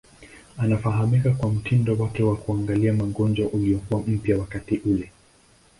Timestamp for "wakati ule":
4.37-5.11